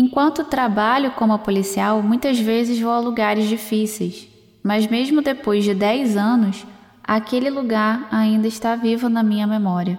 [0.00, 4.28] Enquanto trabalho como policial, muitas vezes vou a lugares difíceis,
[4.62, 6.64] mas mesmo depois de 10 anos,
[7.02, 9.98] aquele lugar ainda está vivo na minha memória.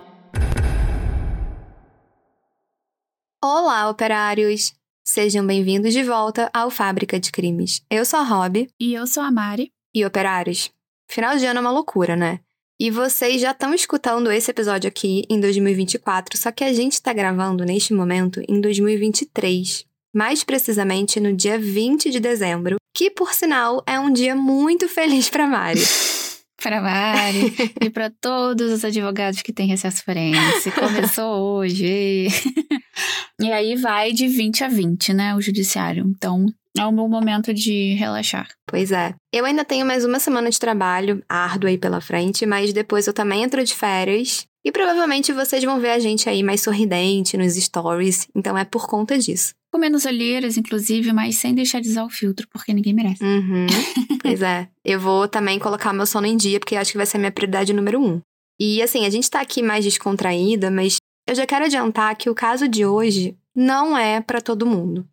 [3.43, 4.73] Olá, operários!
[5.03, 7.81] Sejam bem-vindos de volta ao Fábrica de Crimes.
[7.89, 8.69] Eu sou a Rob.
[8.79, 9.73] E eu sou a Mari.
[9.93, 10.71] E operários,
[11.09, 12.39] final de ano é uma loucura, né?
[12.79, 17.11] E vocês já estão escutando esse episódio aqui em 2024, só que a gente está
[17.11, 19.88] gravando neste momento em 2023.
[20.13, 25.29] Mais precisamente no dia 20 de dezembro, que por sinal é um dia muito feliz
[25.29, 25.81] para Mari.
[26.61, 30.71] para Mari e para todos os advogados que têm recesso forense.
[30.71, 32.27] Começou hoje.
[33.39, 36.05] e aí vai de 20 a 20, né, o judiciário.
[36.07, 36.45] Então,
[36.77, 38.47] é um bom momento de relaxar.
[38.67, 39.13] Pois é.
[39.33, 43.13] Eu ainda tenho mais uma semana de trabalho árduo aí pela frente, mas depois eu
[43.13, 44.45] também entro de férias.
[44.69, 48.85] E provavelmente vocês vão ver a gente aí mais sorridente nos stories, então é por
[48.85, 49.55] conta disso.
[49.73, 53.23] Com menos olheiras, inclusive, mas sem deixar de usar o filtro, porque ninguém merece.
[53.23, 53.65] Uhum.
[54.21, 54.69] pois é.
[54.85, 57.31] Eu vou também colocar meu sono em dia, porque acho que vai ser a minha
[57.31, 58.21] prioridade número um.
[58.59, 62.35] E assim, a gente tá aqui mais descontraída, mas eu já quero adiantar que o
[62.35, 65.03] caso de hoje não é para todo mundo.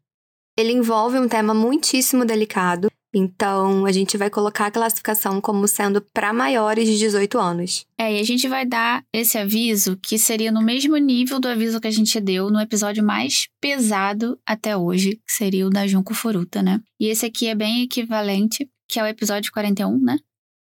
[0.54, 2.88] Ele envolve um tema muitíssimo delicado,
[3.18, 7.86] então a gente vai colocar a classificação como sendo para maiores de 18 anos.
[7.98, 11.80] É, e a gente vai dar esse aviso que seria no mesmo nível do aviso
[11.80, 16.12] que a gente deu no episódio mais pesado até hoje, que seria o da Junco
[16.12, 16.78] Furuta, né?
[17.00, 20.18] E esse aqui é bem equivalente, que é o episódio 41, né?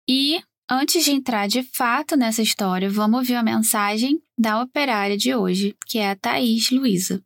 [0.06, 0.38] E
[0.70, 5.74] antes de entrar de fato nessa história, vamos ouvir a mensagem da operária de hoje,
[5.86, 7.22] que é a Thaís Luiza.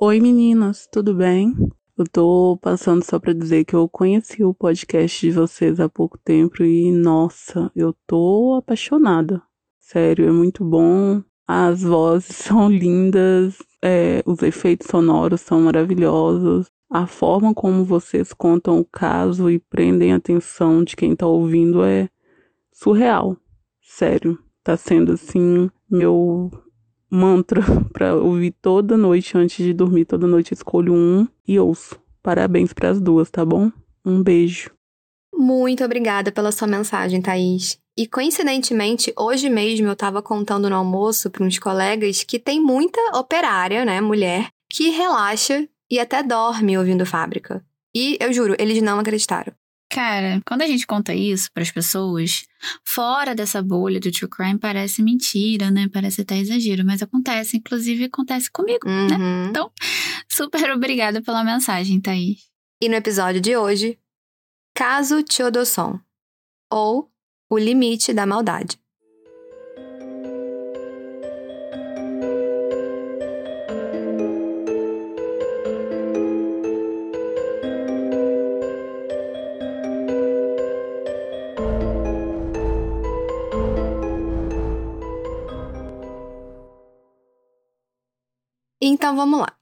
[0.00, 1.52] Oi meninas, tudo bem?
[1.98, 6.16] Eu tô passando só para dizer que eu conheci o podcast de vocês há pouco
[6.16, 9.42] tempo e nossa, eu tô apaixonada.
[9.80, 11.20] Sério, é muito bom.
[11.44, 16.70] As vozes são lindas, é, os efeitos sonoros são maravilhosos.
[16.88, 21.82] A forma como vocês contam o caso e prendem a atenção de quem tá ouvindo
[21.82, 22.08] é
[22.72, 23.36] surreal.
[23.82, 26.48] Sério, tá sendo assim meu
[27.10, 30.04] mantra para ouvir toda noite antes de dormir.
[30.04, 31.98] Toda noite escolho um e ouço.
[32.22, 33.70] Parabéns para as duas, tá bom?
[34.04, 34.70] Um beijo.
[35.34, 37.78] Muito obrigada pela sua mensagem, Thaís.
[37.96, 43.00] E coincidentemente, hoje mesmo eu estava contando no almoço para uns colegas que tem muita
[43.16, 47.64] operária, né, mulher, que relaxa e até dorme ouvindo fábrica.
[47.94, 49.52] E eu juro, eles não acreditaram.
[49.90, 52.44] Cara, quando a gente conta isso para as pessoas,
[52.84, 55.88] fora dessa bolha do true crime, parece mentira, né?
[55.90, 58.92] Parece até exagero, mas acontece, inclusive acontece comigo, né?
[58.92, 59.08] uhum.
[59.18, 59.46] né?
[59.48, 59.70] Então,
[60.28, 62.48] super obrigada pela mensagem, Thaís.
[62.82, 63.98] E no episódio de hoje,
[64.74, 65.98] Caso Teodosson,
[66.70, 67.10] ou
[67.50, 68.78] O Limite da Maldade.
[88.90, 89.52] Então vamos lá.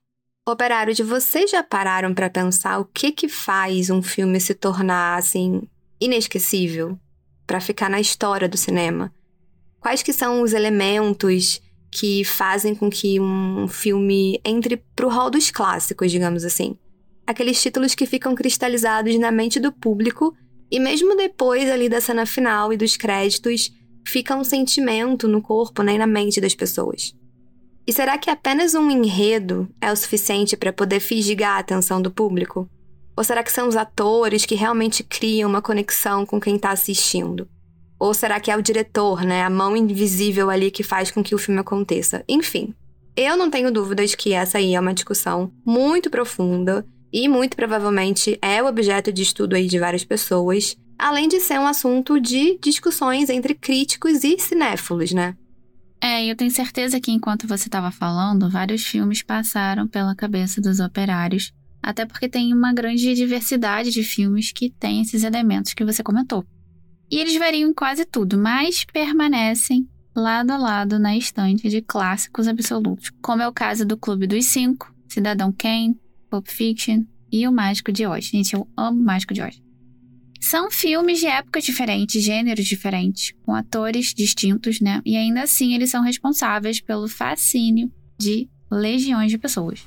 [0.48, 5.62] Operários, vocês já pararam para pensar o que que faz um filme se tornar assim
[6.00, 6.96] inesquecível
[7.44, 9.12] para ficar na história do cinema?
[9.80, 11.60] Quais que são os elementos
[11.90, 16.78] que fazem com que um filme entre pro hall dos clássicos, digamos assim?
[17.26, 20.36] Aqueles títulos que ficam cristalizados na mente do público
[20.70, 23.72] e mesmo depois ali da cena final e dos créditos,
[24.06, 27.12] fica um sentimento no corpo, né, e na mente das pessoas.
[27.86, 32.10] E será que apenas um enredo é o suficiente para poder fisgar a atenção do
[32.10, 32.68] público?
[33.16, 37.48] Ou será que são os atores que realmente criam uma conexão com quem está assistindo?
[37.98, 41.34] Ou será que é o diretor, né, a mão invisível ali que faz com que
[41.34, 42.24] o filme aconteça?
[42.28, 42.74] Enfim,
[43.16, 48.36] eu não tenho dúvidas que essa aí é uma discussão muito profunda e muito provavelmente
[48.42, 52.58] é o objeto de estudo aí de várias pessoas, além de ser um assunto de
[52.58, 55.36] discussões entre críticos e cinéfilos, né?
[56.00, 60.78] É, eu tenho certeza que enquanto você estava falando, vários filmes passaram pela cabeça dos
[60.78, 66.02] operários, até porque tem uma grande diversidade de filmes que tem esses elementos que você
[66.02, 66.44] comentou.
[67.10, 72.48] E eles variam em quase tudo, mas permanecem lado a lado na estante de clássicos
[72.48, 75.98] absolutos, como é o caso do Clube dos Cinco, Cidadão Kane,
[76.30, 78.24] Pulp Fiction e O Mágico de Oz.
[78.24, 79.65] Gente, eu amo O Mágico de Oz.
[80.48, 85.02] São filmes de épocas diferentes, gêneros diferentes, com atores distintos, né?
[85.04, 89.84] E ainda assim eles são responsáveis pelo fascínio de legiões de pessoas.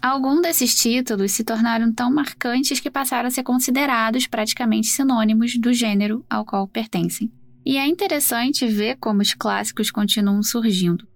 [0.00, 5.70] Alguns desses títulos se tornaram tão marcantes que passaram a ser considerados praticamente sinônimos do
[5.74, 7.30] gênero ao qual pertencem.
[7.64, 11.06] E é interessante ver como os clássicos continuam surgindo.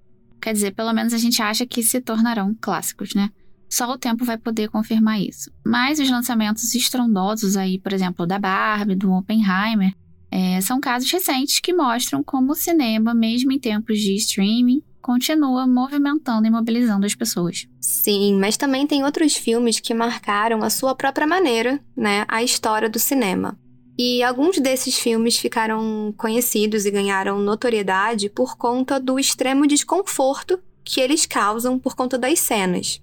[0.41, 3.31] Quer dizer, pelo menos a gente acha que se tornarão clássicos, né?
[3.69, 5.51] Só o tempo vai poder confirmar isso.
[5.65, 9.93] Mas os lançamentos estrondosos aí, por exemplo, da Barbie, do Oppenheimer,
[10.31, 15.67] é, são casos recentes que mostram como o cinema, mesmo em tempos de streaming, continua
[15.67, 17.67] movimentando e mobilizando as pessoas.
[17.81, 22.91] Sim, mas também tem outros filmes que marcaram a sua própria maneira, né, a história
[22.91, 23.59] do cinema.
[23.99, 31.01] E alguns desses filmes ficaram conhecidos e ganharam notoriedade por conta do extremo desconforto que
[31.01, 33.01] eles causam por conta das cenas.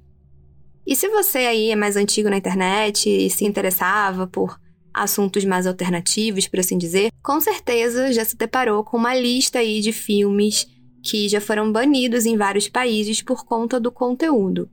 [0.86, 4.60] E se você aí é mais antigo na internet e se interessava por
[4.94, 9.82] assuntos mais alternativos, por assim dizer, com certeza já se deparou com uma lista aí
[9.82, 10.68] de filmes
[11.02, 14.70] que já foram banidos em vários países por conta do conteúdo.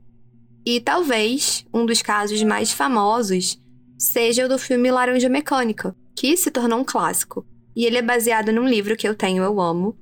[0.65, 3.59] E talvez um dos casos mais famosos
[3.97, 7.43] seja o do filme Laranja Mecânica, que se tornou um clássico.
[7.75, 9.97] E ele é baseado num livro que eu tenho, eu amo,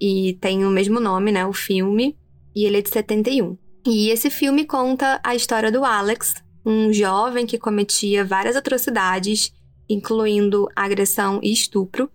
[0.00, 2.16] e tem o mesmo nome, né, o filme,
[2.56, 3.54] e ele é de 71.
[3.86, 9.52] E esse filme conta a história do Alex, um jovem que cometia várias atrocidades,
[9.90, 12.10] incluindo agressão e estupro,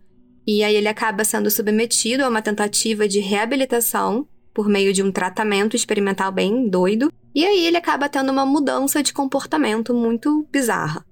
[0.48, 5.12] e aí ele acaba sendo submetido a uma tentativa de reabilitação por meio de um
[5.12, 11.06] tratamento experimental bem doido, e aí ele acaba tendo uma mudança de comportamento muito bizarra.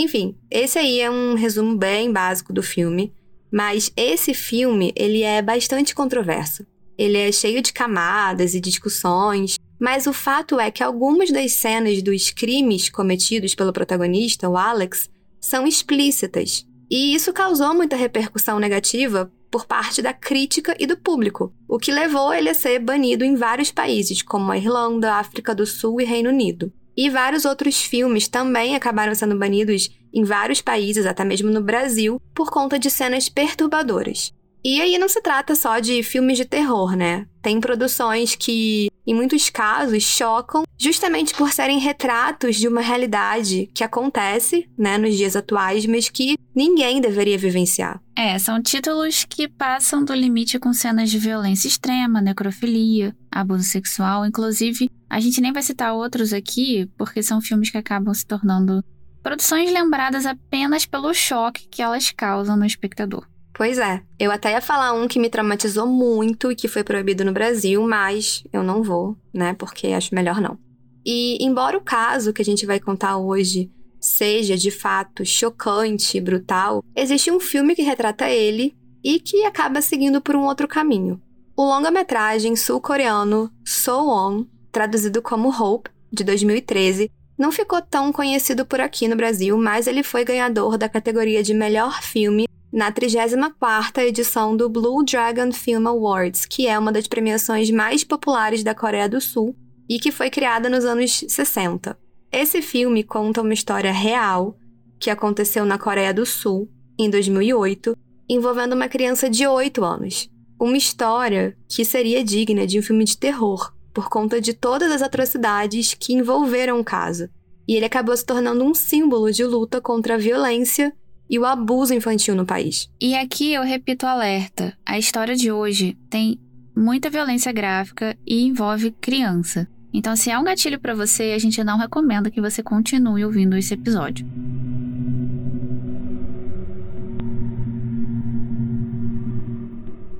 [0.00, 3.12] Enfim, esse aí é um resumo bem básico do filme,
[3.52, 6.64] mas esse filme, ele é bastante controverso.
[6.96, 12.02] Ele é cheio de camadas e discussões, mas o fato é que algumas das cenas
[12.02, 16.66] dos crimes cometidos pelo protagonista, o Alex, são explícitas.
[16.90, 21.92] E isso causou muita repercussão negativa por parte da crítica e do público, o que
[21.92, 26.04] levou ele a ser banido em vários países, como a Irlanda, África do Sul e
[26.04, 26.72] Reino Unido.
[26.96, 32.20] E vários outros filmes também acabaram sendo banidos em vários países, até mesmo no Brasil,
[32.34, 34.32] por conta de cenas perturbadoras.
[34.62, 37.26] E aí não se trata só de filmes de terror, né?
[37.40, 43.82] Tem produções que, em muitos casos, chocam justamente por serem retratos de uma realidade que
[43.82, 48.00] acontece, né, nos dias atuais, mas que ninguém deveria vivenciar.
[48.14, 54.26] É, são títulos que passam do limite com cenas de violência extrema, necrofilia, abuso sexual.
[54.26, 58.84] Inclusive, a gente nem vai citar outros aqui, porque são filmes que acabam se tornando
[59.22, 63.26] produções lembradas apenas pelo choque que elas causam no espectador.
[63.60, 64.00] Pois é.
[64.18, 67.86] Eu até ia falar um que me traumatizou muito e que foi proibido no Brasil,
[67.86, 69.52] mas eu não vou, né?
[69.52, 70.58] Porque acho melhor não.
[71.04, 73.70] E embora o caso que a gente vai contar hoje
[74.00, 78.74] seja de fato chocante e brutal, existe um filme que retrata ele
[79.04, 81.20] e que acaba seguindo por um outro caminho.
[81.54, 88.80] O longa-metragem sul-coreano So On, traduzido como Hope, de 2013, não ficou tão conhecido por
[88.80, 94.56] aqui no Brasil, mas ele foi ganhador da categoria de melhor filme na 34ª edição
[94.56, 99.20] do Blue Dragon Film Awards, que é uma das premiações mais populares da Coreia do
[99.20, 99.56] Sul
[99.88, 101.98] e que foi criada nos anos 60.
[102.30, 104.56] Esse filme conta uma história real
[105.00, 107.96] que aconteceu na Coreia do Sul em 2008,
[108.28, 110.30] envolvendo uma criança de 8 anos.
[110.60, 115.02] Uma história que seria digna de um filme de terror, por conta de todas as
[115.02, 117.28] atrocidades que envolveram o caso.
[117.66, 120.92] E ele acabou se tornando um símbolo de luta contra a violência
[121.30, 122.90] e o abuso infantil no país.
[123.00, 126.40] E aqui eu repito o alerta: a história de hoje tem
[126.76, 129.68] muita violência gráfica e envolve criança.
[129.92, 133.56] Então, se é um gatilho para você, a gente não recomenda que você continue ouvindo
[133.56, 134.26] esse episódio.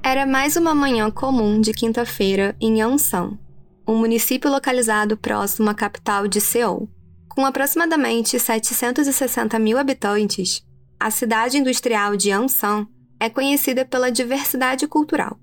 [0.03, 3.39] Era mais uma manhã comum de quinta-feira em Ansan,
[3.87, 6.89] um município localizado próximo à capital de Seul.
[7.29, 10.65] Com aproximadamente 760 mil habitantes,
[11.01, 12.87] a cidade industrial de Ansan
[13.19, 15.41] é conhecida pela diversidade cultural.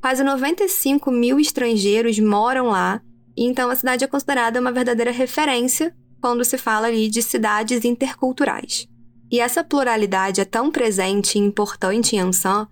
[0.00, 3.02] Quase 95 mil estrangeiros moram lá,
[3.36, 7.84] e então a cidade é considerada uma verdadeira referência quando se fala ali de cidades
[7.84, 8.88] interculturais.
[9.30, 12.66] E essa pluralidade é tão presente e importante em Ansan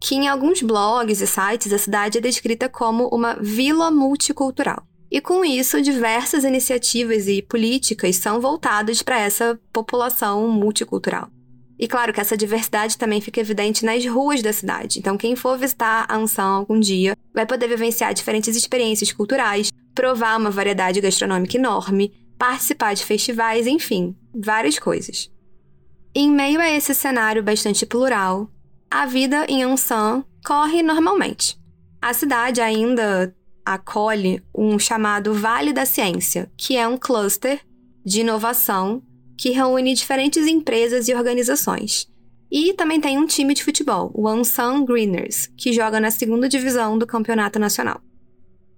[0.00, 4.84] que em alguns blogs e sites a cidade é descrita como uma vila multicultural.
[5.12, 11.28] E com isso, diversas iniciativas e políticas são voltadas para essa população multicultural.
[11.78, 14.98] E claro que essa diversidade também fica evidente nas ruas da cidade.
[14.98, 20.50] Então, quem for visitar Ansan algum dia vai poder vivenciar diferentes experiências culturais, provar uma
[20.50, 25.30] variedade gastronômica enorme, participar de festivais, enfim, várias coisas.
[26.14, 28.50] Em meio a esse cenário bastante plural,
[28.90, 31.58] a vida em Ansan corre normalmente.
[32.00, 37.60] A cidade ainda acolhe um chamado Vale da Ciência, que é um cluster
[38.04, 39.02] de inovação
[39.36, 42.08] que reúne diferentes empresas e organizações.
[42.50, 46.98] E também tem um time de futebol, o Ansan Greeners, que joga na segunda divisão
[46.98, 48.00] do campeonato nacional.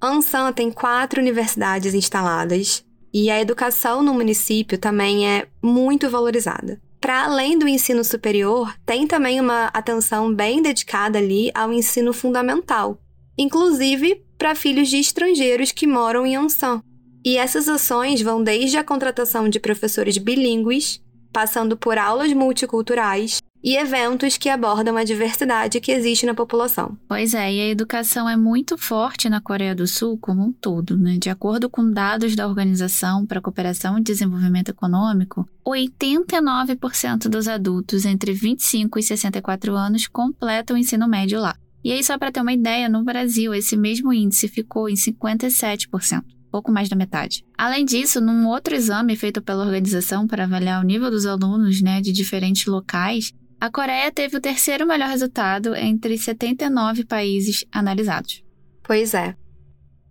[0.01, 6.81] Ansan tem quatro universidades instaladas e a educação no município também é muito valorizada.
[7.01, 12.99] Para além do ensino superior, tem também uma atenção bem dedicada ali ao ensino fundamental,
[13.37, 16.83] inclusive para filhos de estrangeiros que moram em Ansan.
[17.25, 21.01] E essas ações vão desde a contratação de professores bilíngues,
[21.33, 26.95] passando por aulas multiculturais e eventos que abordam a diversidade que existe na população.
[27.09, 30.99] Pois é, e a educação é muito forte na Coreia do Sul como um todo,
[30.99, 31.17] né?
[31.19, 38.05] De acordo com dados da Organização para a Cooperação e Desenvolvimento Econômico, 89% dos adultos
[38.05, 41.57] entre 25 e 64 anos completam o ensino médio lá.
[41.85, 46.23] E aí, só para ter uma ideia, no Brasil, esse mesmo índice ficou em 57%
[46.55, 47.45] pouco mais da metade.
[47.59, 52.01] Além disso, num outro exame feito pela organização para avaliar o nível dos alunos né,
[52.01, 58.45] de diferentes locais, a Coreia teve o terceiro melhor resultado entre 79 países analisados.
[58.85, 59.35] Pois é.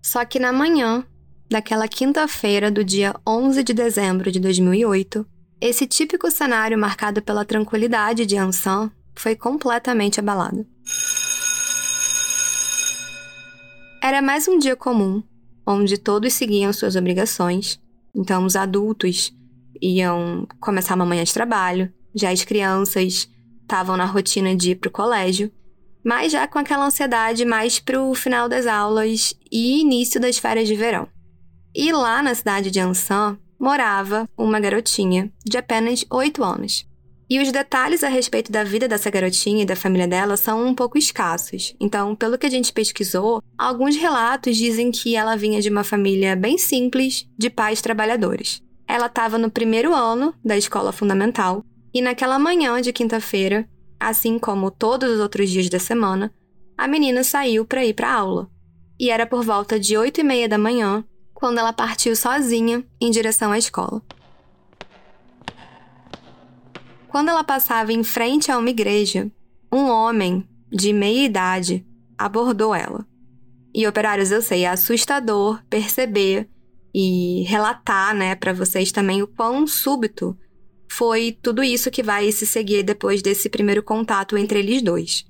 [0.01, 1.05] Só que na manhã
[1.49, 5.25] daquela quinta-feira do dia 11 de dezembro de 2008,
[5.61, 10.67] esse típico cenário marcado pela tranquilidade de Ansan foi completamente abalado.
[14.03, 15.23] Era mais um dia comum,
[15.65, 17.79] onde todos seguiam suas obrigações.
[18.13, 19.33] Então, os adultos
[19.81, 23.29] iam começar uma manhã de trabalho, já as crianças
[23.61, 25.49] estavam na rotina de ir para o colégio,
[26.03, 30.67] mas já com aquela ansiedade mais para o final das aulas e início das férias
[30.67, 31.07] de verão.
[31.73, 36.85] E lá na cidade de Ansan morava uma garotinha de apenas 8 anos.
[37.33, 40.75] E os detalhes a respeito da vida dessa garotinha e da família dela são um
[40.75, 41.75] pouco escassos.
[41.79, 46.35] Então, pelo que a gente pesquisou, alguns relatos dizem que ela vinha de uma família
[46.35, 48.61] bem simples, de pais trabalhadores.
[48.87, 53.67] Ela estava no primeiro ano da escola fundamental e naquela manhã de quinta-feira,
[53.99, 56.31] assim como todos os outros dias da semana,
[56.77, 58.47] a menina saiu para ir para aula.
[58.99, 63.09] E era por volta de oito e meia da manhã quando ela partiu sozinha em
[63.09, 64.03] direção à escola.
[67.13, 69.31] Quando ela passava em frente a uma igreja,
[69.71, 71.85] um homem de meia idade
[72.17, 73.05] abordou ela.
[73.71, 76.49] E operários, eu sei, é assustador perceber
[76.91, 80.35] e relatar, né, para vocês também o quão súbito
[80.89, 85.23] foi tudo isso que vai se seguir depois desse primeiro contato entre eles dois.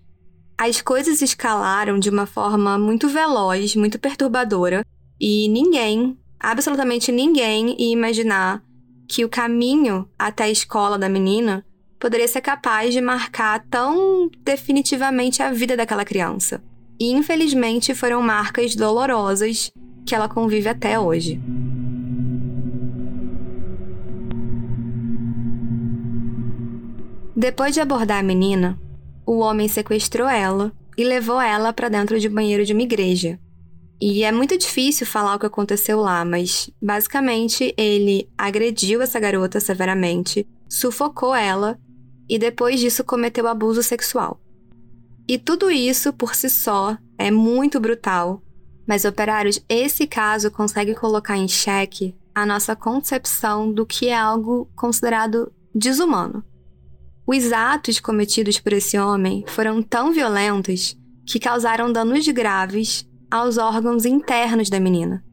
[0.57, 4.85] As coisas escalaram de uma forma muito veloz, muito perturbadora,
[5.19, 8.63] e ninguém, absolutamente ninguém, ia imaginar
[9.05, 11.65] que o caminho até a escola da menina
[12.03, 16.61] poderia ser capaz de marcar tão definitivamente a vida daquela criança.
[16.99, 19.71] E infelizmente foram marcas dolorosas
[20.05, 21.41] que ela convive até hoje.
[27.33, 28.77] Depois de abordar a menina,
[29.25, 33.39] o homem sequestrou ela e levou ela para dentro de um banheiro de uma igreja.
[34.01, 39.61] E é muito difícil falar o que aconteceu lá, mas basicamente ele agrediu essa garota
[39.61, 41.79] severamente, sufocou ela
[42.27, 44.39] e depois disso cometeu abuso sexual.
[45.27, 48.41] E tudo isso por si só é muito brutal,
[48.87, 54.69] mas operários, esse caso consegue colocar em xeque a nossa concepção do que é algo
[54.75, 56.43] considerado desumano.
[57.25, 64.05] Os atos cometidos por esse homem foram tão violentos que causaram danos graves aos órgãos
[64.05, 65.23] internos da menina.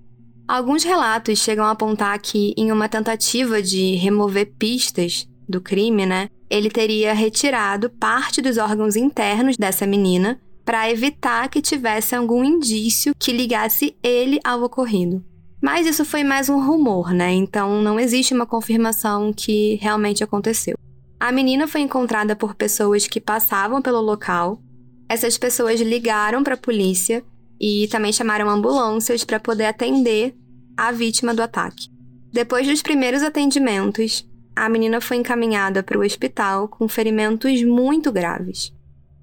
[0.46, 6.28] Alguns relatos chegam a apontar que, em uma tentativa de remover pistas do crime, né,
[6.50, 13.14] ele teria retirado parte dos órgãos internos dessa menina para evitar que tivesse algum indício
[13.18, 15.24] que ligasse ele ao ocorrido.
[15.62, 17.32] Mas isso foi mais um rumor, né?
[17.32, 20.76] Então não existe uma confirmação que realmente aconteceu.
[21.18, 24.60] A menina foi encontrada por pessoas que passavam pelo local.
[25.08, 27.22] Essas pessoas ligaram para a polícia
[27.60, 30.34] e também chamaram ambulâncias para poder atender
[30.76, 31.88] a vítima do ataque.
[32.32, 34.26] Depois dos primeiros atendimentos,
[34.60, 38.70] a menina foi encaminhada para o hospital com ferimentos muito graves.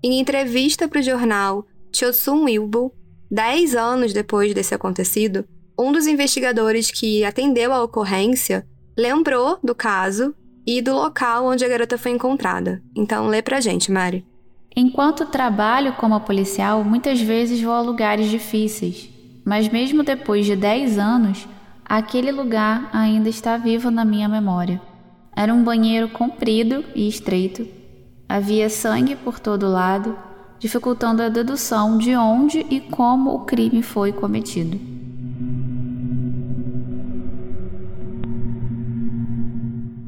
[0.03, 1.63] Em entrevista para o jornal
[1.95, 2.91] Chosun Wilbo,
[3.29, 5.45] 10 anos depois desse acontecido,
[5.77, 8.65] um dos investigadores que atendeu a ocorrência
[8.97, 10.33] lembrou do caso
[10.65, 12.81] e do local onde a garota foi encontrada.
[12.95, 14.25] Então, lê pra gente, Mari.
[14.75, 19.07] Enquanto trabalho como policial, muitas vezes vou a lugares difíceis,
[19.45, 21.47] mas mesmo depois de 10 anos,
[21.85, 24.81] aquele lugar ainda está vivo na minha memória.
[25.37, 27.67] Era um banheiro comprido e estreito.
[28.27, 30.17] Havia sangue por todo lado,
[30.57, 34.79] dificultando a dedução de onde e como o crime foi cometido.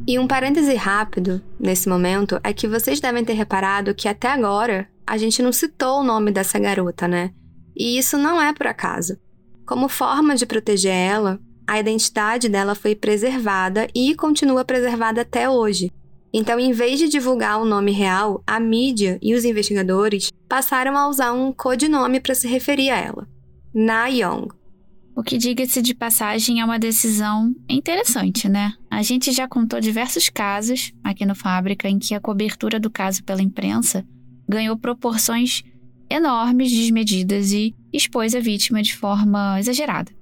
[0.07, 4.87] E um parêntese rápido nesse momento é que vocês devem ter reparado que até agora
[5.05, 7.29] a gente não citou o nome dessa garota, né?
[7.77, 9.15] E isso não é por acaso.
[9.63, 11.39] Como forma de proteger ela,
[11.69, 15.91] a identidade dela foi preservada e continua preservada até hoje.
[16.33, 21.07] Então, em vez de divulgar o nome real, a mídia e os investigadores passaram a
[21.07, 23.27] usar um codinome para se referir a ela:
[23.71, 24.47] Na Young.
[25.15, 28.73] O que, diga-se de passagem, é uma decisão interessante, né?
[28.89, 33.23] A gente já contou diversos casos aqui no Fábrica em que a cobertura do caso
[33.23, 34.03] pela imprensa
[34.47, 35.61] ganhou proporções
[36.09, 40.18] enormes, desmedidas e expôs a vítima de forma exagerada.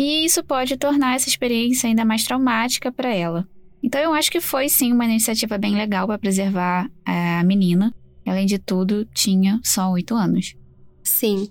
[0.00, 3.46] E isso pode tornar essa experiência ainda mais traumática para ela.
[3.82, 7.94] Então eu acho que foi sim uma iniciativa bem legal para preservar a menina.
[8.26, 10.54] Além de tudo, tinha só oito anos.
[11.04, 11.50] Sim.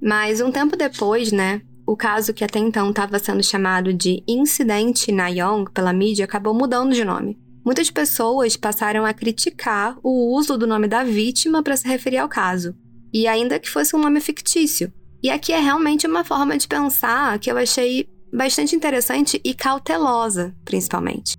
[0.00, 5.12] Mas um tempo depois, né, o caso que até então estava sendo chamado de Incidente
[5.12, 7.38] Nayong pela mídia acabou mudando de nome.
[7.62, 12.28] Muitas pessoas passaram a criticar o uso do nome da vítima para se referir ao
[12.28, 12.74] caso,
[13.12, 14.90] e ainda que fosse um nome fictício.
[15.22, 20.54] E aqui é realmente uma forma de pensar que eu achei bastante interessante e cautelosa,
[20.64, 21.36] principalmente.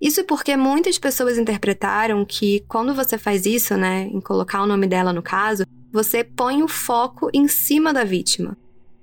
[0.00, 4.86] Isso porque muitas pessoas interpretaram que quando você faz isso, né, em colocar o nome
[4.86, 8.56] dela no caso, você põe o foco em cima da vítima.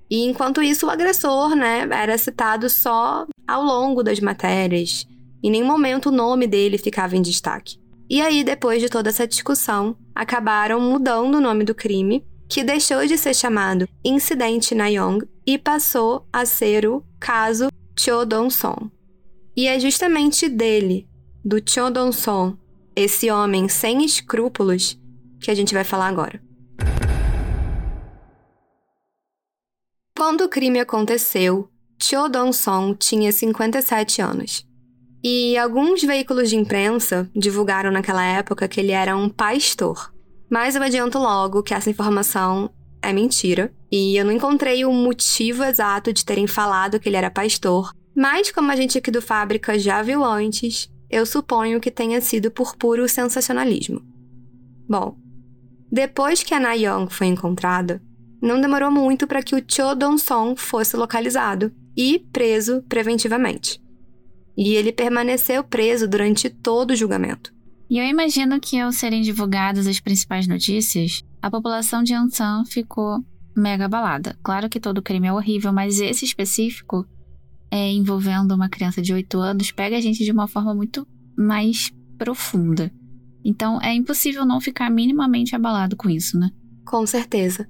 [0.10, 5.05] E enquanto isso, o agressor, né, era citado só ao longo das matérias.
[5.43, 7.77] Em nenhum momento o nome dele ficava em destaque.
[8.10, 13.06] E aí, depois de toda essa discussão, acabaram mudando o nome do crime, que deixou
[13.06, 18.89] de ser chamado Incidente Nayong e passou a ser o caso Chodon-son.
[19.56, 21.08] E é justamente dele,
[21.44, 22.58] do Chodon-son,
[22.96, 25.00] esse homem sem escrúpulos,
[25.39, 26.42] que a gente vai falar agora.
[30.18, 34.66] Quando o crime aconteceu, Cho Dong-song tinha 57 anos.
[35.24, 40.13] E alguns veículos de imprensa divulgaram naquela época que ele era um pastor.
[40.50, 42.70] Mas eu adianto logo que essa informação
[43.01, 43.72] é mentira.
[43.91, 47.91] E eu não encontrei o motivo exato de terem falado que ele era pastor.
[48.15, 52.52] Mas como a gente aqui do Fábrica já viu antes, eu suponho que tenha sido
[52.52, 54.02] por puro sensacionalismo.
[54.89, 55.15] Bom,
[55.91, 58.02] depois que a Na Young foi encontrada,
[58.41, 63.82] não demorou muito para que o Cho Dong-song fosse localizado e preso preventivamente.
[64.56, 67.54] E ele permaneceu preso durante todo o julgamento.
[67.89, 73.23] E eu imagino que ao serem divulgadas as principais notícias, a população de Ansan ficou
[73.56, 74.38] mega abalada.
[74.43, 77.06] Claro que todo crime é horrível, mas esse específico,
[77.71, 81.91] é, envolvendo uma criança de 8 anos, pega a gente de uma forma muito mais
[82.17, 82.91] profunda.
[83.43, 86.52] Então é impossível não ficar minimamente abalado com isso, né?
[86.86, 87.67] Com certeza.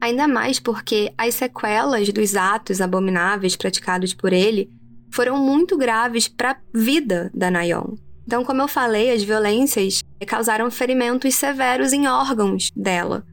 [0.00, 4.70] Ainda mais porque as sequelas dos atos abomináveis praticados por ele
[5.10, 7.94] foram muito graves para a vida da Nayon.
[8.28, 13.24] Então, como eu falei, as violências causaram ferimentos severos em órgãos dela.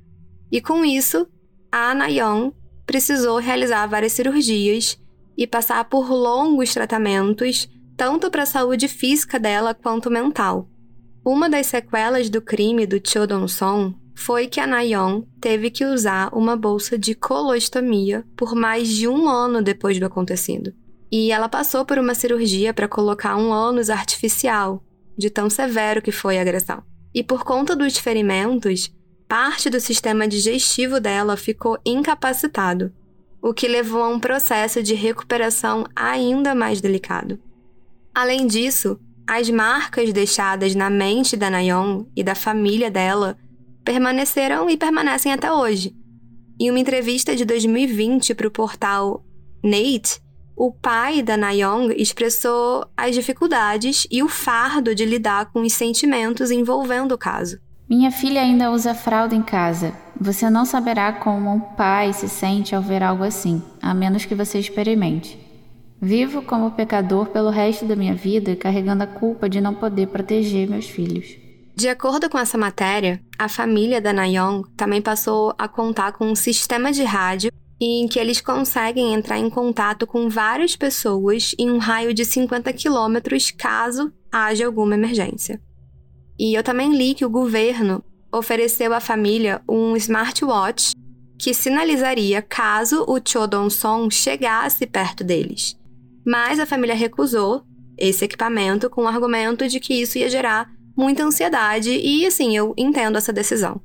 [0.50, 1.28] E com isso,
[1.70, 2.54] a Nayon
[2.86, 4.98] precisou realizar várias cirurgias
[5.38, 10.70] e passar por longos tratamentos, tanto para a saúde física dela quanto mental.
[11.26, 16.56] Uma das sequelas do crime do Chodon-song foi que a Nayon teve que usar uma
[16.56, 20.74] bolsa de colostomia por mais de um ano depois do acontecido.
[21.18, 24.84] E ela passou por uma cirurgia para colocar um ânus artificial,
[25.18, 26.84] de tão severo que foi a agressão.
[27.14, 28.94] E por conta dos ferimentos,
[29.26, 32.92] parte do sistema digestivo dela ficou incapacitado,
[33.42, 37.40] o que levou a um processo de recuperação ainda mais delicado.
[38.14, 43.38] Além disso, as marcas deixadas na mente da Nayon e da família dela
[43.86, 45.96] permaneceram e permanecem até hoje.
[46.60, 49.24] Em uma entrevista de 2020 para o portal
[49.64, 50.25] Nate,
[50.56, 56.50] o pai da Nayong expressou as dificuldades e o fardo de lidar com os sentimentos
[56.50, 57.60] envolvendo o caso.
[57.90, 59.94] Minha filha ainda usa fralda em casa.
[60.20, 64.34] Você não saberá como um pai se sente ao ver algo assim, a menos que
[64.34, 65.38] você experimente.
[66.02, 70.70] Vivo como pecador pelo resto da minha vida, carregando a culpa de não poder proteger
[70.70, 71.38] meus filhos.
[71.76, 76.36] De acordo com essa matéria, a família da Nayong também passou a contar com um
[76.36, 81.78] sistema de rádio em que eles conseguem entrar em contato com várias pessoas em um
[81.78, 85.62] raio de 50 quilômetros caso haja alguma emergência.
[86.40, 90.94] E eu também li que o governo ofereceu à família um smartwatch
[91.38, 95.78] que sinalizaria caso o Chodon-song chegasse perto deles.
[96.26, 97.64] Mas a família recusou
[97.98, 102.74] esse equipamento com o argumento de que isso ia gerar muita ansiedade e, assim, eu
[102.78, 103.82] entendo essa decisão.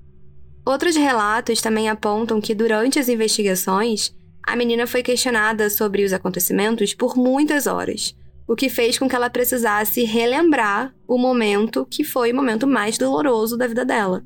[0.65, 6.95] Outros relatos também apontam que durante as investigações, a menina foi questionada sobre os acontecimentos
[6.95, 8.15] por muitas horas,
[8.47, 12.99] o que fez com que ela precisasse relembrar o momento que foi o momento mais
[12.99, 14.25] doloroso da vida dela.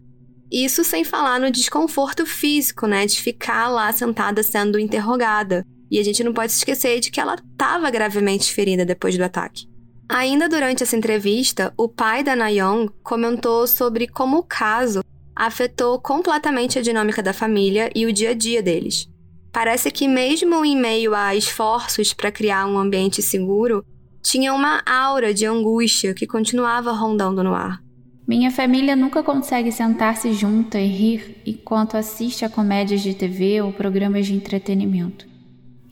[0.51, 5.67] Isso sem falar no desconforto físico, né, de ficar lá sentada sendo interrogada.
[5.91, 9.25] E a gente não pode se esquecer de que ela estava gravemente ferida depois do
[9.25, 9.67] ataque.
[10.09, 15.03] Ainda durante essa entrevista, o pai da Nayong comentou sobre como o caso
[15.35, 19.09] afetou completamente a dinâmica da família e o dia a dia deles.
[19.53, 23.85] Parece que, mesmo em meio a esforços para criar um ambiente seguro,
[24.23, 27.81] tinha uma aura de angústia que continuava rondando no ar.
[28.27, 33.73] Minha família nunca consegue sentar-se junta e rir enquanto assiste a comédias de TV ou
[33.73, 35.27] programas de entretenimento.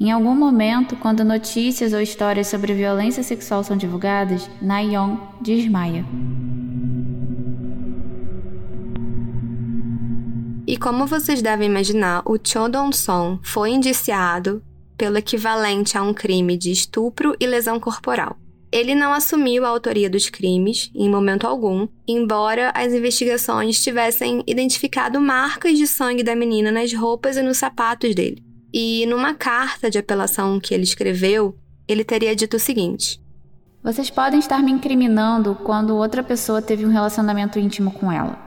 [0.01, 6.05] Em algum momento, quando notícias ou histórias sobre violência sexual são divulgadas, Nayeon desmaia.
[10.67, 14.63] E como vocês devem imaginar, o Cho Dong-song foi indiciado
[14.97, 18.39] pelo equivalente a um crime de estupro e lesão corporal.
[18.71, 25.21] Ele não assumiu a autoria dos crimes em momento algum, embora as investigações tivessem identificado
[25.21, 28.43] marcas de sangue da menina nas roupas e nos sapatos dele.
[28.73, 31.55] E numa carta de apelação que ele escreveu,
[31.87, 33.21] ele teria dito o seguinte:
[33.83, 38.39] Vocês podem estar me incriminando quando outra pessoa teve um relacionamento íntimo com ela.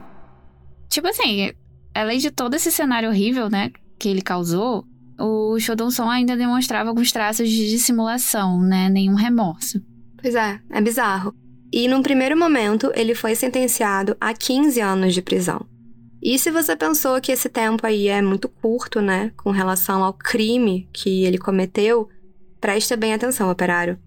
[0.88, 1.52] Tipo assim,
[1.96, 4.84] além de todo esse cenário horrível, né, que ele causou,
[5.18, 9.80] o Shodonson ainda demonstrava alguns traços de dissimulação, né, nenhum remorso.
[10.20, 11.34] Pois é, é bizarro.
[11.72, 15.66] E num primeiro momento, ele foi sentenciado a 15 anos de prisão.
[16.22, 20.12] E se você pensou que esse tempo aí é muito curto, né, com relação ao
[20.12, 22.08] crime que ele cometeu,
[22.60, 23.98] preste bem atenção, operário.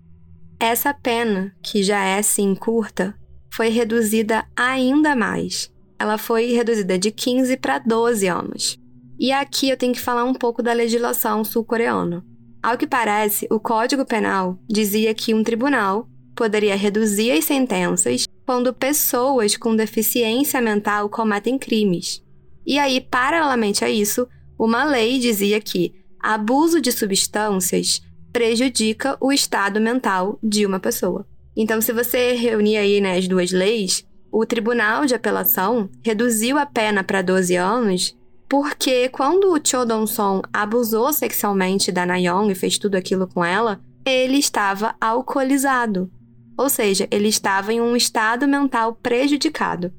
[0.60, 3.15] Essa pena, que já é sim curta,
[3.54, 5.71] foi reduzida ainda mais.
[6.00, 8.80] Ela foi reduzida de 15 para 12 anos.
[9.20, 12.24] E aqui eu tenho que falar um pouco da legislação sul-coreana.
[12.64, 18.74] Ao que parece, o Código Penal dizia que um tribunal poderia reduzir as sentenças quando
[18.74, 22.24] pessoas com deficiência mental cometem crimes.
[22.66, 29.80] E aí, paralelamente a isso, uma lei dizia que abuso de substâncias prejudica o estado
[29.82, 31.26] mental de uma pessoa.
[31.56, 36.65] Então, se você reunir aí né, as duas leis, o Tribunal de Apelação reduziu a
[36.65, 38.18] pena para 12 anos
[38.50, 43.80] porque quando o Cho Dong-song abusou sexualmente da Nayong e fez tudo aquilo com ela,
[44.04, 46.12] ele estava alcoolizado.
[46.58, 49.94] Ou seja, ele estava em um estado mental prejudicado.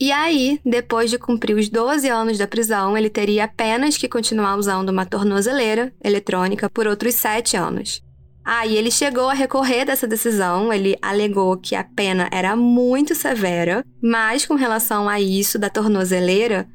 [0.00, 4.56] E aí, depois de cumprir os 12 anos da prisão, ele teria apenas que continuar
[4.56, 8.02] usando uma tornozeleira eletrônica por outros 7 anos.
[8.44, 13.14] Ah, e ele chegou a recorrer dessa decisão, ele alegou que a pena era muito
[13.14, 16.68] severa, mas com relação a isso da tornozeleira,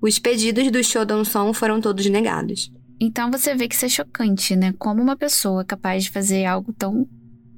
[0.00, 2.72] os pedidos do Shodong-song foram todos negados.
[2.98, 4.74] Então você vê que isso é chocante, né?
[4.78, 7.06] Como uma pessoa capaz de fazer algo tão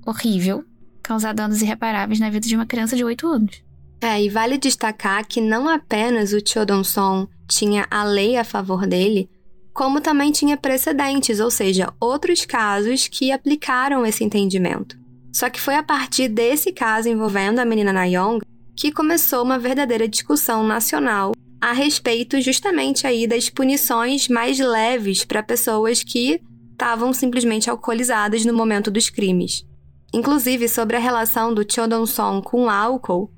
[0.04, 0.64] horrível
[1.02, 3.62] causar danos irreparáveis na vida de uma criança de 8 anos.
[4.00, 9.28] É, e vale destacar que não apenas o Chodon-song tinha a lei a favor dele,
[9.72, 14.96] como também tinha precedentes, ou seja, outros casos que aplicaram esse entendimento.
[15.32, 18.40] Só que foi a partir desse caso envolvendo a menina Nayong
[18.76, 25.42] que começou uma verdadeira discussão nacional a respeito justamente aí das punições mais leves para
[25.42, 26.40] pessoas que
[26.72, 29.64] estavam simplesmente alcoolizadas no momento dos crimes.
[30.12, 33.30] Inclusive, sobre a relação do Chodon-song com o álcool,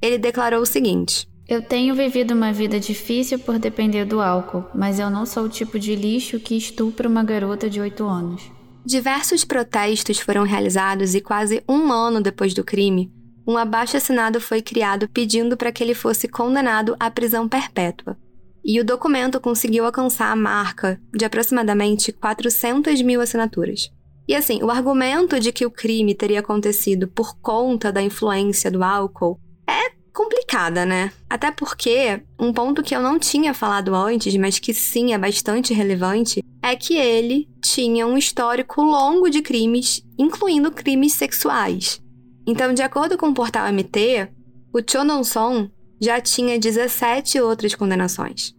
[0.00, 4.98] ele declarou o seguinte: Eu tenho vivido uma vida difícil por depender do álcool, mas
[4.98, 8.50] eu não sou o tipo de lixo que estupra uma garota de 8 anos.
[8.86, 13.12] Diversos protestos foram realizados e quase um ano depois do crime,
[13.46, 18.16] um abaixo-assinado foi criado pedindo para que ele fosse condenado à prisão perpétua.
[18.64, 23.90] E o documento conseguiu alcançar a marca de aproximadamente 400 mil assinaturas.
[24.26, 28.82] E assim, o argumento de que o crime teria acontecido por conta da influência do
[28.82, 29.38] álcool
[29.68, 31.10] é complicada, né?
[31.28, 35.72] Até porque um ponto que eu não tinha falado antes, mas que sim é bastante
[35.72, 42.00] relevante, é que ele tinha um histórico longo de crimes, incluindo crimes sexuais.
[42.46, 44.28] Então, de acordo com o portal MT,
[44.72, 45.70] o Chodon-song
[46.00, 48.54] já tinha 17 outras condenações.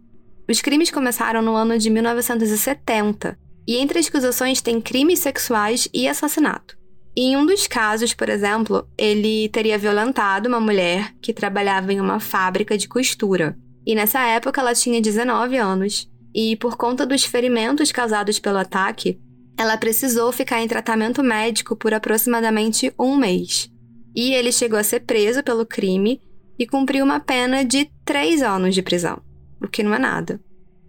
[0.48, 6.06] Os crimes começaram no ano de 1970 e entre as acusações tem crimes sexuais e
[6.06, 6.76] assassinato.
[7.16, 12.18] Em um dos casos, por exemplo, ele teria violentado uma mulher que trabalhava em uma
[12.18, 13.56] fábrica de costura.
[13.86, 19.20] E nessa época ela tinha 19 anos, e por conta dos ferimentos causados pelo ataque,
[19.56, 23.70] ela precisou ficar em tratamento médico por aproximadamente um mês.
[24.14, 26.20] E ele chegou a ser preso pelo crime
[26.58, 29.22] e cumpriu uma pena de três anos de prisão,
[29.62, 30.40] o que não é nada.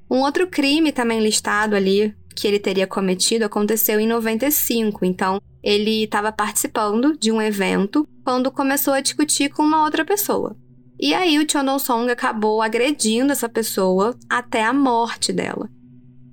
[0.10, 5.06] Um outro crime também listado ali, que ele teria cometido, aconteceu em 95.
[5.06, 10.56] Então, ele estava participando de um evento quando começou a discutir com uma outra pessoa.
[11.02, 15.68] E aí o Chon Song acabou agredindo essa pessoa até a morte dela.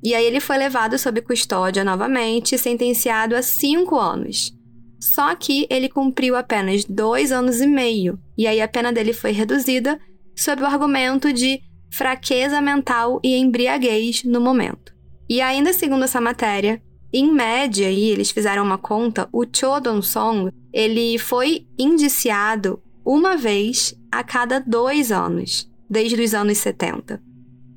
[0.05, 4.53] E aí ele foi levado sob custódia novamente, sentenciado a cinco anos.
[5.01, 9.33] Só que ele cumpriu apenas dois anos e meio, e aí a pena dele foi
[9.33, 9.99] reduzida
[10.37, 14.93] sob o argumento de fraqueza mental e embriaguez no momento.
[15.29, 20.51] E ainda segundo essa matéria, em média, aí eles fizeram uma conta, o Cho Dong-song,
[20.73, 27.21] ele foi indiciado uma vez a cada dois anos, desde os anos 70.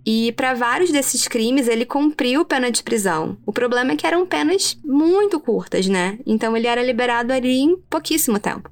[0.05, 3.37] E para vários desses crimes ele cumpriu pena de prisão.
[3.45, 6.19] O problema é que eram penas muito curtas, né?
[6.25, 8.69] Então ele era liberado ali em pouquíssimo tempo.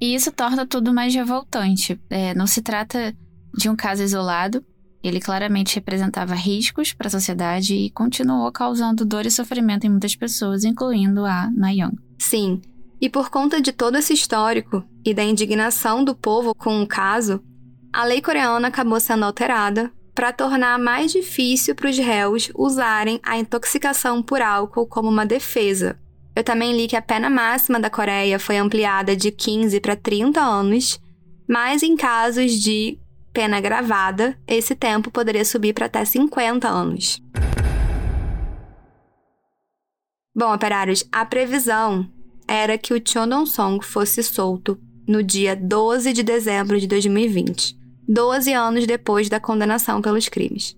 [0.00, 2.00] E isso torna tudo mais revoltante.
[2.10, 3.16] É, não se trata
[3.56, 4.64] de um caso isolado.
[5.02, 10.14] Ele claramente representava riscos para a sociedade e continuou causando dor e sofrimento em muitas
[10.14, 11.96] pessoas, incluindo a Nayang.
[12.18, 12.60] Sim,
[13.00, 17.42] e por conta de todo esse histórico e da indignação do povo com o caso,
[17.92, 23.36] a lei coreana acabou sendo alterada para tornar mais difícil para os réus usarem a
[23.36, 25.98] intoxicação por álcool como uma defesa.
[26.34, 30.40] Eu também li que a pena máxima da Coreia foi ampliada de 15 para 30
[30.40, 31.00] anos,
[31.48, 32.98] mas em casos de
[33.32, 37.22] pena gravada, esse tempo poderia subir para até 50 anos.
[40.34, 42.08] Bom, operários, a previsão
[42.48, 47.76] era que o Chon Song fosse solto no dia 12 de dezembro de 2020.
[48.08, 50.76] 12 anos depois da condenação pelos crimes.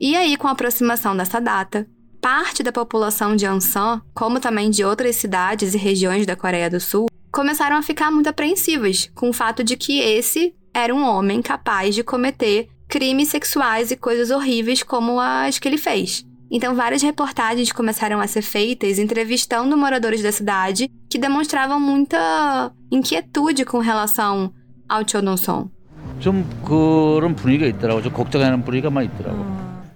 [0.00, 1.88] E aí, com a aproximação dessa data,
[2.20, 6.80] parte da população de Ansan, como também de outras cidades e regiões da Coreia do
[6.80, 11.42] Sul, começaram a ficar muito apreensivas com o fato de que esse era um homem
[11.42, 16.24] capaz de cometer crimes sexuais e coisas horríveis como as que ele fez.
[16.50, 23.64] Então, várias reportagens começaram a ser feitas entrevistando moradores da cidade que demonstravam muita inquietude
[23.64, 24.52] com relação
[24.86, 25.70] ao Chodonson.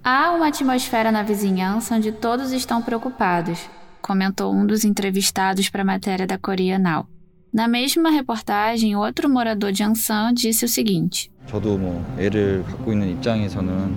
[0.03, 3.59] Há uma atmosfera na vizinhança onde todos estão preocupados,
[4.01, 7.07] comentou um dos entrevistados para a matéria da Coreia Now.
[7.56, 13.10] Na mesma reportagem, outro morador de Ansan disse o seguinte: 저도 뭐 애를 갖고 있는
[13.10, 13.94] 입장에서는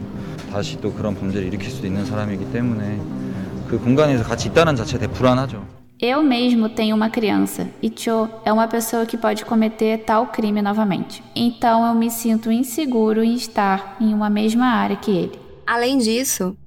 [0.51, 2.99] 다시 또 그런 범죄를 일으킬 수도 있는 사람이기 때문에
[3.67, 5.65] 그 공간에서 같이 있다는 자체가 되게 불안하죠.
[6.01, 10.61] Eu mesmo tenho uma criança e Cho é uma pessoa que pode cometer tal crime
[10.61, 11.23] novamente.
[11.33, 15.39] Então eu me sinto inseguro em estar em uma mesma área que ele.
[15.65, 16.57] Além disso,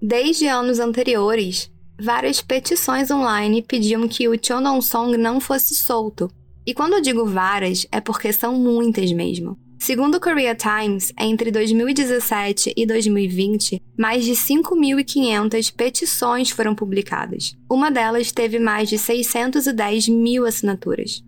[0.00, 6.28] desde anos anteriores, várias petições online pediam que o Cho Dong-song não fosse solto.
[6.67, 9.57] e quando eu digo várias, é porque são muitas mesmo.
[9.79, 17.55] Segundo o Korea Times, entre 2017 e 2020, mais de 5.500 petições foram publicadas.
[17.71, 21.23] Uma delas teve mais de 610 mil assinaturas.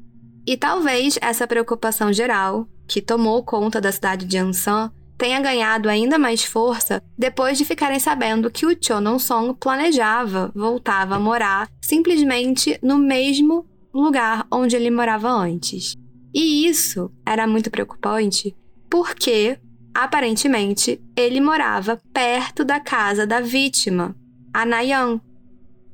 [0.46, 6.18] E talvez essa preocupação geral, que tomou conta da cidade de Ansan, tenha ganhado ainda
[6.18, 12.78] mais força depois de ficarem sabendo que o Cho Song planejava voltar a morar simplesmente
[12.82, 15.96] no mesmo lugar onde ele morava antes.
[16.34, 18.56] E isso era muito preocupante
[18.90, 19.60] porque,
[19.94, 24.16] aparentemente, ele morava perto da casa da vítima,
[24.54, 25.22] a Nayan.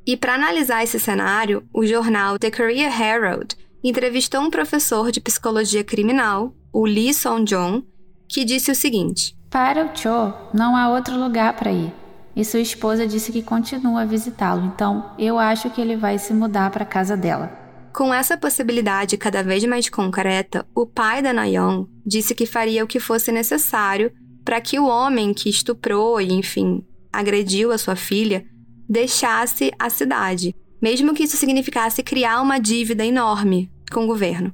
[0.05, 5.83] E para analisar esse cenário, o jornal The Korea Herald entrevistou um professor de psicologia
[5.83, 7.85] criminal, o Lee Song-jong,
[8.27, 11.93] que disse o seguinte: Para o Cho, não há outro lugar para ir.
[12.35, 16.33] E sua esposa disse que continua a visitá-lo, então eu acho que ele vai se
[16.33, 17.64] mudar para a casa dela.
[17.95, 22.87] Com essa possibilidade cada vez mais concreta, o pai da Nayeon disse que faria o
[22.87, 24.11] que fosse necessário
[24.43, 28.45] para que o homem que estuprou e, enfim, agrediu a sua filha
[28.87, 34.53] deixasse a cidade, mesmo que isso significasse criar uma dívida enorme com o governo.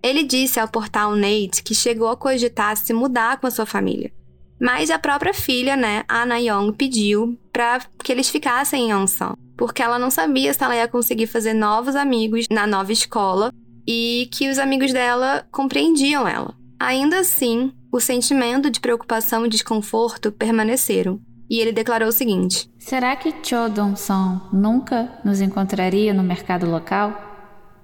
[0.00, 4.12] Ele disse ao portal Nate que chegou a cogitar se mudar com a sua família.
[4.60, 9.82] Mas a própria filha, né, a Nayeon, pediu para que eles ficassem em Ansan porque
[9.82, 13.52] ela não sabia se ela ia conseguir fazer novos amigos na nova escola
[13.84, 16.54] e que os amigos dela compreendiam ela.
[16.78, 21.20] Ainda assim, o sentimento de preocupação e desconforto permaneceram.
[21.50, 27.24] E ele declarou o seguinte: Será que Cho Dong-song nunca nos encontraria no mercado local?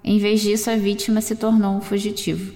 [0.04, 2.52] Em vez disso, a vítima se tornou um fugitivo.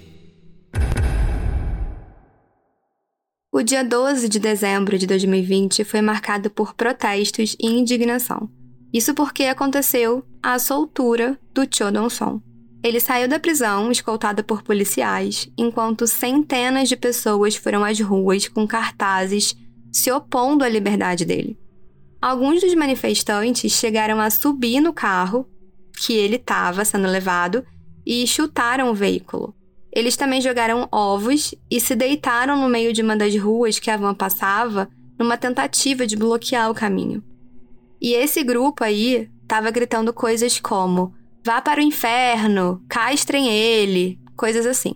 [3.59, 8.49] O dia 12 de dezembro de 2020 foi marcado por protestos e indignação.
[8.95, 12.41] Isso porque aconteceu a soltura do Cho Dong-song.
[12.85, 18.65] Ele saiu da prisão escoltado por policiais, enquanto centenas de pessoas foram às ruas com
[18.65, 19.57] cartazes
[19.91, 21.59] se opondo à liberdade dele.
[22.23, 25.45] Alguns dos manifestantes chegaram a subir no carro
[25.99, 27.65] que ele estava sendo levado
[28.07, 29.53] e chutaram o veículo.
[29.93, 33.97] Eles também jogaram ovos e se deitaram no meio de uma das ruas que a
[33.97, 37.23] van passava, numa tentativa de bloquear o caminho.
[38.01, 41.13] E esse grupo aí estava gritando coisas como:
[41.45, 44.95] vá para o inferno, castrem ele, coisas assim.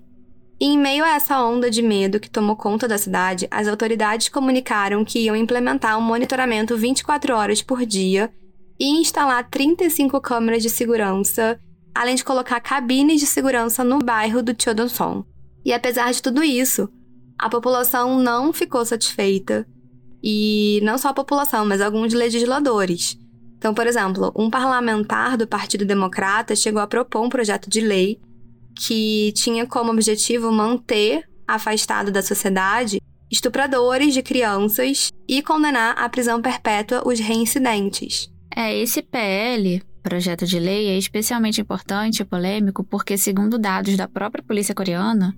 [0.60, 4.28] E em meio a essa onda de medo que tomou conta da cidade, as autoridades
[4.28, 8.30] comunicaram que iam implementar um monitoramento 24 horas por dia
[8.78, 11.58] e instalar 35 câmeras de segurança
[11.94, 15.24] além de colocar cabines de segurança no bairro do Chodonson.
[15.64, 16.88] E apesar de tudo isso,
[17.38, 19.66] a população não ficou satisfeita.
[20.22, 23.18] E não só a população, mas alguns legisladores.
[23.58, 28.20] Então, por exemplo, um parlamentar do Partido Democrata chegou a propor um projeto de lei
[28.74, 33.00] que tinha como objetivo manter afastado da sociedade
[33.32, 38.30] estupradores de crianças e condenar à prisão perpétua os reincidentes.
[38.54, 44.08] É, esse PL projeto de lei é especialmente importante e polêmico porque, segundo dados da
[44.08, 45.34] própria polícia coreana,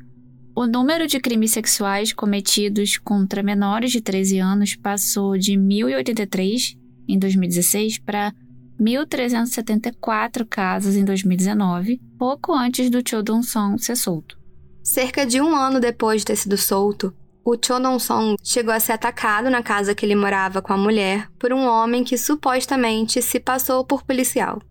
[0.57, 6.77] o número de crimes sexuais cometidos contra menores de 13 anos passou de 1.083
[7.09, 8.33] em 2016 para
[8.81, 14.39] 1.374 casos em 2019, pouco antes do Cho Dong-song ser solto.
[14.83, 18.93] Cerca de um ano depois de ter sido solto, o Cho Dong-song chegou a ser
[18.93, 23.39] atacado na casa que ele morava com a mulher por um homem que supostamente se
[23.39, 24.63] passou por policial.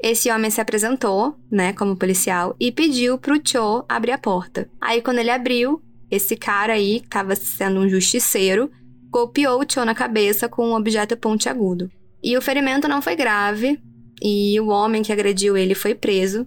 [0.00, 4.70] Esse homem se apresentou, né, como policial e pediu pro Cho abrir a porta.
[4.80, 8.70] Aí quando ele abriu, esse cara aí, que estava sendo um justiceiro,
[9.10, 11.90] golpeou o Cho na cabeça com um objeto pontiagudo.
[12.22, 13.80] E o ferimento não foi grave,
[14.22, 16.46] e o homem que agrediu ele foi preso.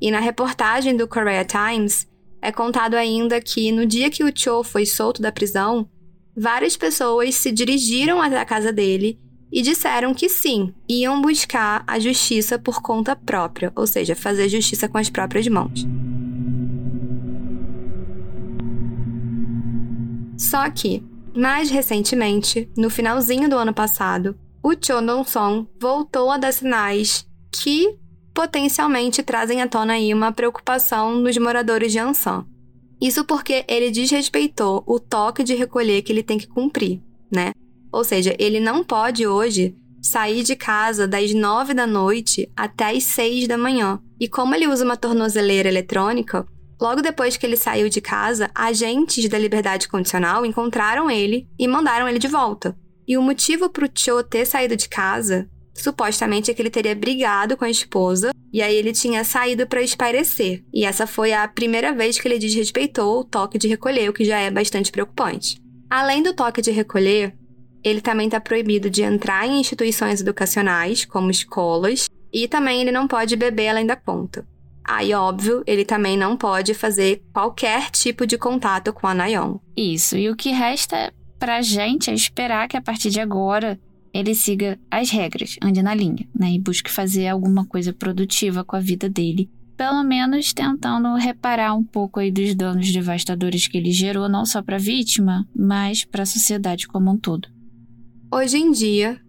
[0.00, 2.06] E na reportagem do Korea Times,
[2.46, 5.90] é contado ainda que no dia que o Cho foi solto da prisão,
[6.36, 9.18] várias pessoas se dirigiram até a casa dele
[9.50, 14.88] e disseram que sim, iam buscar a justiça por conta própria, ou seja, fazer justiça
[14.88, 15.84] com as próprias mãos.
[20.38, 21.02] Só que,
[21.34, 27.98] mais recentemente, no finalzinho do ano passado, o Cho Dong-song voltou a dar sinais que
[28.36, 32.44] potencialmente trazem à tona aí uma preocupação nos moradores de Ansan.
[33.00, 37.00] Isso porque ele desrespeitou o toque de recolher que ele tem que cumprir,
[37.32, 37.52] né?
[37.90, 43.04] Ou seja, ele não pode hoje sair de casa das nove da noite até as
[43.04, 43.98] seis da manhã.
[44.20, 46.46] E como ele usa uma tornozeleira eletrônica,
[46.78, 52.06] logo depois que ele saiu de casa, agentes da liberdade condicional encontraram ele e mandaram
[52.06, 52.76] ele de volta.
[53.08, 55.48] E o motivo para o Cho ter saído de casa
[55.82, 59.82] supostamente é que ele teria brigado com a esposa e aí ele tinha saído para
[59.82, 60.64] espairecer.
[60.72, 64.24] E essa foi a primeira vez que ele desrespeitou o toque de recolher, o que
[64.24, 65.58] já é bastante preocupante.
[65.90, 67.34] Além do toque de recolher,
[67.84, 73.06] ele também está proibido de entrar em instituições educacionais, como escolas, e também ele não
[73.06, 74.46] pode beber além da conta.
[74.84, 79.58] Aí, óbvio, ele também não pode fazer qualquer tipo de contato com a Nayon.
[79.76, 83.78] Isso, e o que resta pra gente é esperar que a partir de agora
[84.16, 86.52] ele siga as regras, ande na linha, né?
[86.52, 89.50] E busque fazer alguma coisa produtiva com a vida dele.
[89.76, 94.62] Pelo menos tentando reparar um pouco aí dos danos devastadores que ele gerou, não só
[94.62, 97.48] para a vítima, mas para a sociedade como um todo.
[98.32, 99.20] Hoje em dia,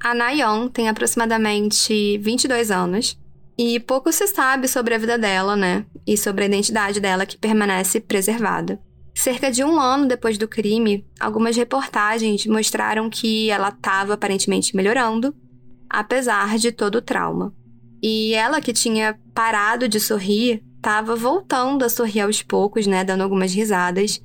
[0.00, 3.18] a Nayon tem aproximadamente 22 anos
[3.56, 5.84] e pouco se sabe sobre a vida dela, né?
[6.06, 8.80] E sobre a identidade dela que permanece preservada.
[9.18, 15.34] Cerca de um ano depois do crime, algumas reportagens mostraram que ela estava aparentemente melhorando,
[15.90, 17.52] apesar de todo o trauma.
[18.00, 23.22] E ela, que tinha parado de sorrir, estava voltando a sorrir aos poucos, né, dando
[23.22, 24.22] algumas risadas.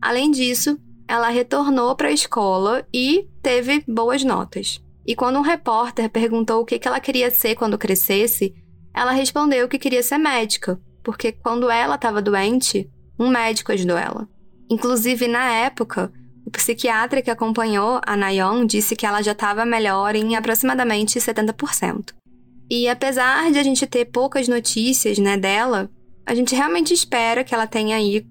[0.00, 4.82] Além disso, ela retornou para a escola e teve boas notas.
[5.06, 8.54] E quando um repórter perguntou o que ela queria ser quando crescesse,
[8.94, 12.90] ela respondeu que queria ser médica, porque quando ela estava doente,
[13.20, 14.26] um médico ajudou ela.
[14.70, 16.10] Inclusive, na época,
[16.46, 22.14] o psiquiatra que acompanhou a Nayon disse que ela já estava melhor em aproximadamente 70%.
[22.70, 25.90] E apesar de a gente ter poucas notícias né, dela,
[26.24, 28.24] a gente realmente espera que ela tenha aí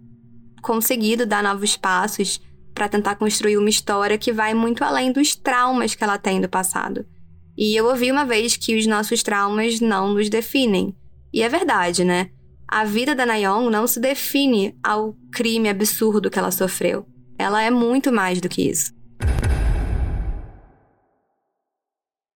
[0.62, 2.42] conseguido dar novos passos
[2.74, 6.50] para tentar construir uma história que vai muito além dos traumas que ela tem do
[6.50, 7.06] passado.
[7.58, 10.96] E eu ouvi uma vez que os nossos traumas não nos definem.
[11.34, 12.30] E é verdade, né?
[12.72, 17.04] A vida da Nayon não se define ao crime absurdo que ela sofreu.
[17.36, 18.94] Ela é muito mais do que isso.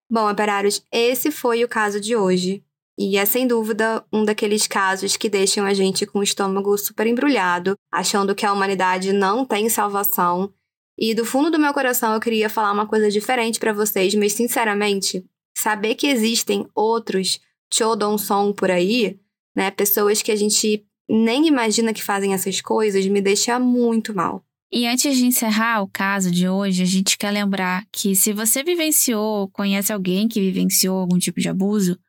[0.09, 2.63] Bom, operários, esse foi o caso de hoje.
[2.97, 7.05] E é sem dúvida um daqueles casos que deixam a gente com o estômago super
[7.05, 10.51] embrulhado, achando que a humanidade não tem salvação
[10.97, 14.33] E do fundo do meu coração eu queria falar uma coisa diferente para vocês, mas
[14.33, 15.23] sinceramente,
[15.55, 17.39] saber que existem outros
[17.71, 19.19] Chodon Song por aí,
[19.55, 24.43] né, pessoas que a gente nem imagina que fazem essas coisas, me deixa muito mal.
[24.71, 28.63] E antes de encerrar o caso de hoje, a gente quer lembrar que se você
[28.63, 31.99] vivenciou, conhece alguém que vivenciou algum tipo de abuso,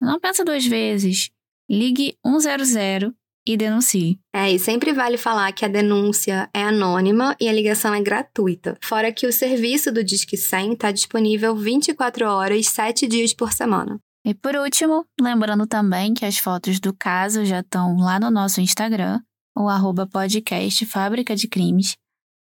[0.00, 1.30] não pensa duas vezes.
[1.70, 3.12] Ligue 100
[3.46, 4.18] e denuncie.
[4.34, 8.76] É, e sempre vale falar que a denúncia é anônima e a ligação é gratuita.
[8.82, 14.00] Fora que o serviço do Disque 100 está disponível 24 horas, 7 dias por semana.
[14.28, 18.60] E por último, lembrando também que as fotos do caso já estão lá no nosso
[18.60, 19.22] Instagram,
[19.56, 21.96] o arroba podcast Fábrica de Crimes,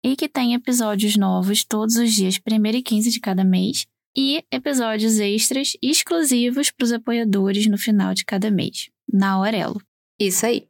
[0.05, 4.45] e que tem episódios novos todos os dias, 1 e 15 de cada mês, e
[4.51, 9.82] episódios extras exclusivos para os apoiadores no final de cada mês, na Aurelo.
[10.19, 10.67] Isso aí.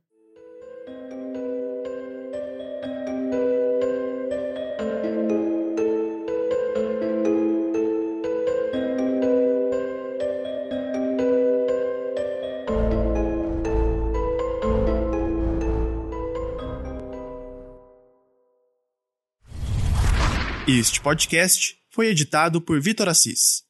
[20.80, 23.62] Este podcast foi editado por Vitor Assis.